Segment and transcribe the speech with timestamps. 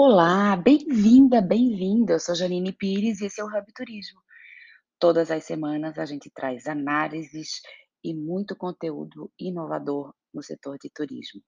[0.00, 2.12] Olá, bem-vinda, bem-vindo.
[2.12, 4.20] Eu sou Janine Pires e esse é o Hub Turismo.
[4.96, 7.60] Todas as semanas a gente traz análises
[8.04, 11.42] e muito conteúdo inovador no setor de turismo,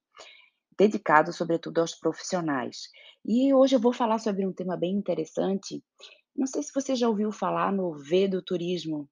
[0.77, 2.89] dedicado sobretudo aos profissionais.
[3.25, 5.81] E hoje eu vou falar sobre um tema bem interessante.
[6.35, 9.09] Não sei se você já ouviu falar no V do Turismo.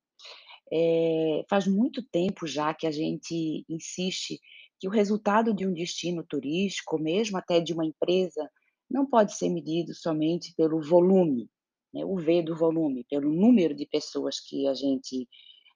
[0.69, 4.37] Eh, faz muito tempo já que a gente insiste
[4.77, 8.49] que o resultado de um destino turístico, mesmo até de uma empresa,
[8.89, 11.49] não pode ser medido somente pelo volume,
[11.93, 15.27] né, o V do volume, pelo número de pessoas que a gente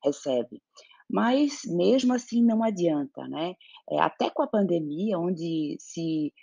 [0.03, 0.61] recebe.
[1.09, 3.55] Mas mesmo assim não adianta, né.
[3.91, 6.33] Eh, até com a pandemia, onde se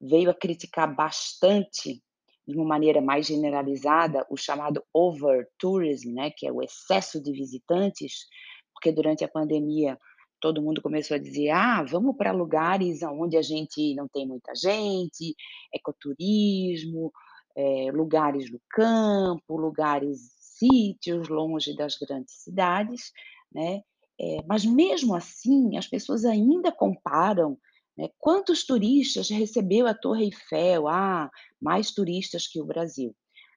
[0.00, 2.02] veio a criticar bastante,
[2.46, 8.26] de uma maneira mais generalizada, o chamado overtourism, né, que é o excesso de visitantes,
[8.72, 9.98] porque durante a pandemia
[10.40, 14.54] todo mundo começou a dizer: "Ah, vamos para lugares aonde a gente não tem muita
[14.54, 15.34] gente,
[15.74, 17.12] ecoturismo,
[17.56, 23.12] eh, lugares do campo, lugares sítios longe das grandes cidades",
[23.52, 23.82] né.
[24.20, 27.56] Eh, mas mesmo assim, as pessoas ainda comparam,
[27.96, 30.88] né, quantos turistas recebeu a Torre Eiffel?
[30.88, 31.30] "Ah,
[31.60, 33.14] mais turistas que o Brasil".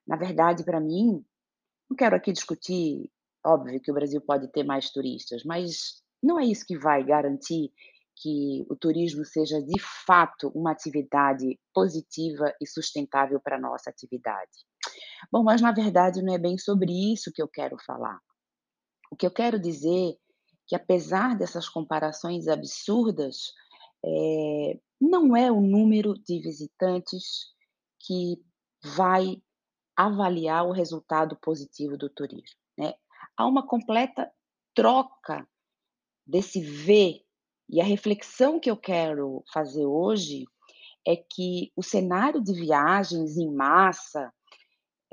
[0.07, 1.23] Na verdade, para mim,
[1.89, 3.09] não quero aqui discutir,
[3.45, 7.71] óbvio que o Brasil pode ter mais turistas, mas não é isso que vai garantir
[8.15, 14.51] que o turismo seja de fato uma atividade positiva e sustentável para a nossa atividade.
[15.31, 18.19] Bom, mas na verdade não é bem sobre isso que eu quero falar.
[19.11, 20.15] O que eu quero dizer
[20.67, 23.53] que apesar dessas comparações absurdas,
[24.05, 27.51] eh, não é o número de visitantes
[27.99, 28.41] que
[28.83, 29.41] vai
[29.97, 32.93] avaliar o resultado positivo do turismo, né.
[33.35, 34.31] Há uma completa
[34.73, 35.47] troca
[36.31, 37.21] desse V,
[37.69, 40.45] e a reflexão que eu quero fazer hoje
[41.05, 44.31] é que o cenário de viagens em massa,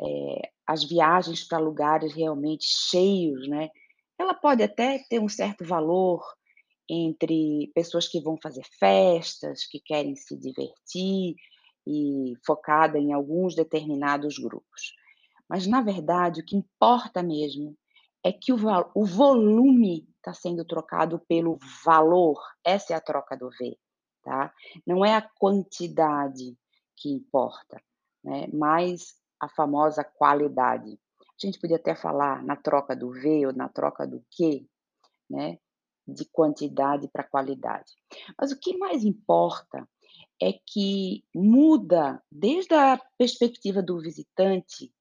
[0.00, 3.68] eh, as viagens para lugares realmente cheios, né,
[4.18, 6.22] ela pode até ter um certo valor
[6.88, 11.34] entre pessoas que vão fazer festas, que querem se divertir
[11.86, 14.94] e focada em alguns determinados grupos.
[15.48, 17.76] Mas na verdade o que importa mesmo
[18.24, 18.58] é que o
[18.94, 23.78] o volume está sendo trocado pelo valor, essa é a troca do V,
[24.22, 24.52] tá.
[24.86, 26.56] Não é a quantidade
[26.96, 27.80] que importa,
[28.22, 30.98] né, mas a famosa qualidade.
[31.20, 34.66] A gente podia até falar na troca do V ou na troca do Q,
[35.30, 35.58] né,
[36.06, 37.92] de quantidade para qualidade.
[38.40, 39.88] Mas o que mais importa
[40.42, 44.92] é que muda desde a perspectiva do visitante,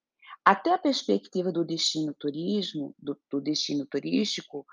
[0.45, 4.65] até a perspectiva do destino turismo do do destino turístico,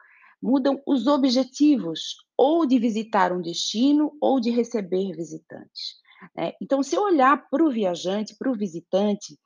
[0.45, 2.01] mudam os objetivos,
[2.39, 5.97] ou de visitar um destino ou de receber visitantes,
[6.37, 6.53] né.
[6.63, 9.39] Então se eu olhar para o viajante, para o visitante,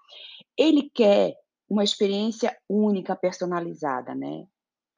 [0.59, 1.35] ele quer
[1.71, 4.45] uma experiência única, personalizada, né.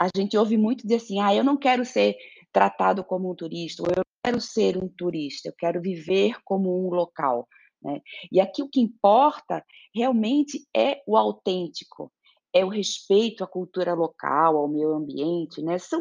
[0.01, 2.17] A gente ouve muito dizer assim: "Ah, eu não quero ser
[2.53, 6.91] tratado como um turista", ou "Eu quero ser um turista, eu quero viver como um
[6.91, 7.49] local",
[7.83, 8.01] né.
[8.33, 12.13] E aqui o que importa realmente é o autêntico,
[12.55, 16.01] é o respeito à cultura local, ao meio ambiente, né, são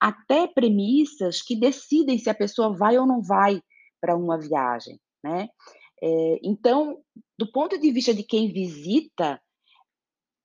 [0.00, 3.60] até premissas que decidem se a pessoa vai ou não vai
[4.00, 5.48] para uma viagem, né.
[6.02, 6.98] Eh, então,
[7.38, 9.40] do ponto de vista de quem visita,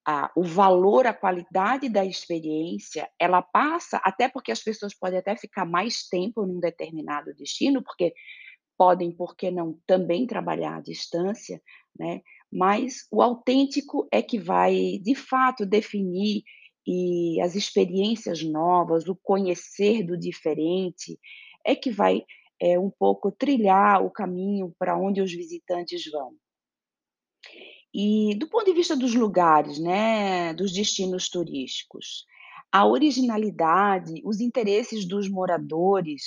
[0.06, 5.36] a o valor, a qualidade da experiência, ela passa até porque as pessoas podem até
[5.36, 8.14] ficar mais tempo num determinado destino, porque
[8.78, 11.62] podem, por que não, também trabalhar à distância,
[12.00, 12.22] né,
[12.52, 16.44] mas o autêntico é que vai, de fato, definir,
[16.86, 21.20] e as experiências novas, o conhecer do diferente,
[21.64, 22.24] é que vai,
[22.60, 26.34] eh, um pouco trilhar o caminho para onde os visitantes vão.
[27.94, 32.26] E do ponto de vista dos lugares, né, dos destinos turísticos,
[32.72, 36.24] a originalidade, os interesses dos moradores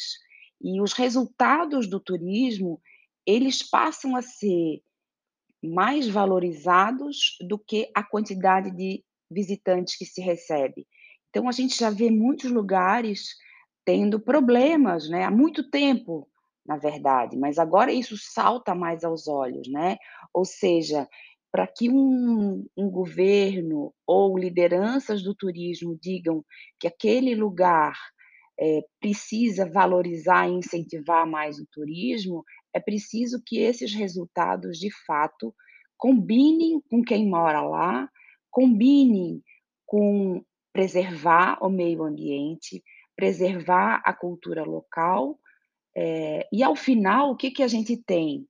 [0.60, 2.80] e os resultados do turismo,
[3.26, 4.82] eles passam a ser
[5.62, 10.86] mais valorizados do que a quantidade de visitantes que se recebe.
[11.30, 13.28] Então a gente já vê muitos lugares
[13.84, 16.28] tendo problemas, né, há muito tempo,
[16.66, 19.96] na verdade, mas agora isso salta mais aos olhos, né.
[20.34, 21.08] Ou seja,
[21.52, 26.44] para que um um governo ou lideranças do turismo digam
[26.80, 27.94] que aquele lugar,
[28.60, 32.44] eh, precisa valorizar e incentivar mais o turismo,
[32.74, 35.54] é preciso que esses resultados, de fato,
[35.96, 38.08] combinem com quem mora lá,
[38.50, 39.42] combinem
[39.86, 42.82] com preservar o meio ambiente,
[43.14, 45.38] preservar a cultura local,
[45.94, 48.48] eh, e ao final o que que a gente tem?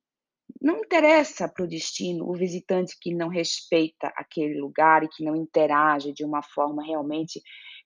[0.63, 5.35] não interessa para o destino o visitante que não respeita aquele lugar e que não
[5.35, 7.43] interage de uma forma realmente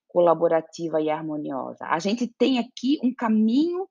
[0.07, 1.87] colaborativa e harmoniosa.
[1.87, 3.89] A gente tem aqui um caminho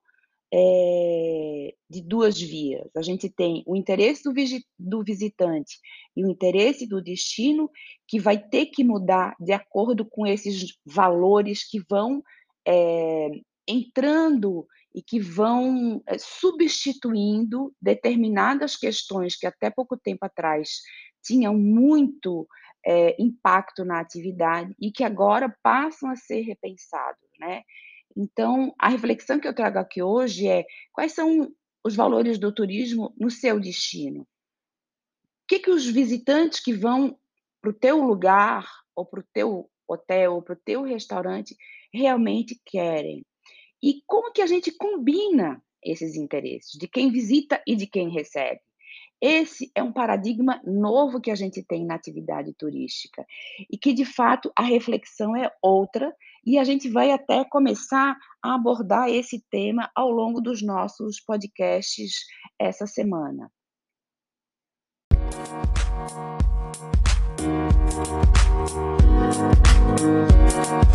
[0.54, 2.90] é, de duas vias.
[2.96, 4.34] A gente tem o interesse do,
[4.78, 5.80] do visitante
[6.16, 7.70] e o interesse do destino,
[8.08, 12.24] que vai ter que mudar de acordo com esses valores que vão
[12.68, 13.30] é,
[13.68, 20.82] entrando e que vão é, substituindo determinadas questões que até pouco tempo atrás
[21.24, 22.48] tinham muito
[23.18, 27.64] impacto na atividade e que agora passam a ser repensados, né?
[28.16, 31.52] Então, a reflexão que eu trago aqui hoje é: quais são
[31.84, 34.22] os valores do turismo no seu destino?
[34.22, 37.20] O que, que os visitantes que vão
[37.62, 41.56] para o teu lugar, ou para o teu hotel, ou para o teu restaurante,
[41.94, 43.24] realmente querem?
[43.84, 48.62] E como que a gente combina esses interesses de quem visita e de quem recebe?
[49.22, 53.26] Esse é um paradigma novo que a gente tem na atividade turística
[53.72, 56.14] e que, de fato, a reflexão é outra
[56.46, 62.26] e a gente vai até começar a abordar esse tema ao longo dos nossos podcasts
[62.60, 63.50] essa semana.
[69.98, 70.86] Música